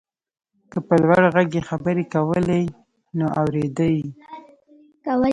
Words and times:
که 0.71 0.77
په 0.87 0.93
لوړ 1.03 1.23
غږ 1.35 1.49
يې 1.57 1.61
خبرې 1.69 2.03
کولای 2.13 2.63
نو 3.17 3.25
اورېده 3.41 3.87
يې. 3.95 4.07